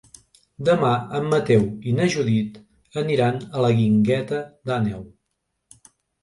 Demà 0.69 0.93
en 1.19 1.27
Mateu 1.33 1.61
i 1.91 1.93
na 1.97 2.07
Judit 2.13 2.57
aniran 3.03 3.37
a 3.59 3.63
la 3.67 3.71
Guingueta 3.81 4.41
d'Àneu. 4.71 5.07